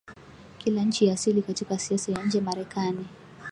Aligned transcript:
kila 0.57 0.81
nchi 0.83 1.05
ya 1.05 1.13
asili 1.13 1.41
Katika 1.41 1.79
siasa 1.79 2.11
ya 2.11 2.23
nje 2.23 2.41
Marekani 2.41 3.05